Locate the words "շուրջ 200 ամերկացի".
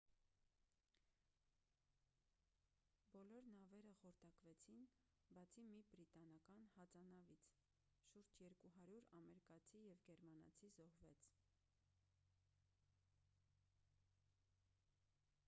8.29-9.81